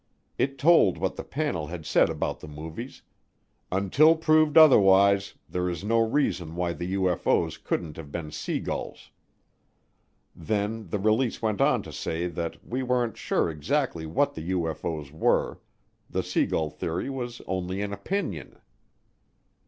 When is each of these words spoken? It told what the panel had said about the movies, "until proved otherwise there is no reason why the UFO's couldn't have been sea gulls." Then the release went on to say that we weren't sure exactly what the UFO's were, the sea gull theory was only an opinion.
It 0.39 0.57
told 0.57 0.97
what 0.97 1.15
the 1.15 1.23
panel 1.23 1.67
had 1.67 1.85
said 1.85 2.09
about 2.09 2.39
the 2.39 2.47
movies, 2.47 3.03
"until 3.71 4.15
proved 4.15 4.57
otherwise 4.57 5.35
there 5.47 5.69
is 5.69 5.83
no 5.83 5.99
reason 5.99 6.55
why 6.55 6.73
the 6.73 6.95
UFO's 6.95 7.59
couldn't 7.59 7.97
have 7.97 8.11
been 8.11 8.31
sea 8.31 8.59
gulls." 8.59 9.11
Then 10.35 10.87
the 10.89 10.97
release 10.97 11.39
went 11.43 11.61
on 11.61 11.83
to 11.83 11.93
say 11.93 12.25
that 12.25 12.65
we 12.65 12.81
weren't 12.81 13.15
sure 13.15 13.51
exactly 13.51 14.07
what 14.07 14.33
the 14.33 14.49
UFO's 14.49 15.11
were, 15.11 15.59
the 16.09 16.23
sea 16.23 16.47
gull 16.47 16.71
theory 16.71 17.11
was 17.11 17.39
only 17.45 17.83
an 17.83 17.93
opinion. 17.93 18.59